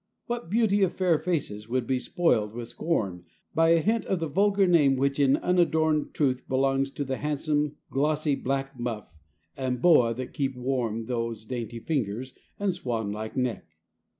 [0.25, 4.27] What beauty of fair faces would be spoiled with scorn by a hint of the
[4.27, 9.13] vulgar name which in unadorned truth belongs to the handsome glossy black muff
[9.55, 13.67] and boa that keep warm those dainty fingers and swan like neck.